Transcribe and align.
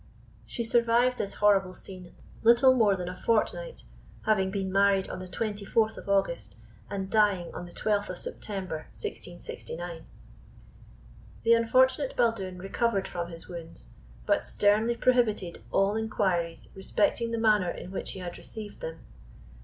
She 0.47 0.63
survived 0.63 1.19
this 1.19 1.35
horrible 1.35 1.75
scene 1.75 2.15
little 2.41 2.73
more 2.73 2.95
than 2.95 3.07
a 3.07 3.15
fortnight, 3.15 3.83
having 4.25 4.49
been 4.49 4.71
married 4.71 5.07
on 5.11 5.19
the 5.19 5.27
24th 5.27 5.95
of 5.95 6.09
August, 6.09 6.55
and 6.89 7.07
dying 7.07 7.53
on 7.53 7.67
the 7.67 7.71
12th 7.71 8.09
of 8.09 8.17
September 8.17 8.87
1669. 8.95 10.07
The 11.43 11.53
unfortunate 11.53 12.15
Baldoon 12.17 12.57
recovered 12.57 13.07
from 13.07 13.29
his 13.29 13.47
wounds, 13.47 13.91
but 14.25 14.47
sternly 14.47 14.95
prohibited 14.95 15.61
all 15.69 15.95
inquiries 15.95 16.69
respecting 16.73 17.29
the 17.29 17.37
manner 17.37 17.69
in 17.69 17.91
which 17.91 18.13
he 18.13 18.21
had 18.21 18.39
received 18.39 18.79
them. 18.79 19.01